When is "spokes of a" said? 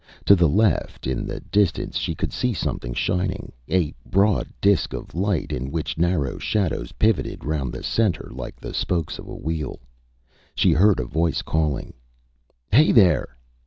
8.73-9.35